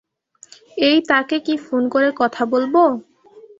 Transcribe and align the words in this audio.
এই, 0.81 0.97
তাকে 1.09 1.35
কি 1.45 1.53
ফোন 1.65 1.83
করে 1.89 2.09
কথা 2.21 2.43
বলবো? 2.45 2.81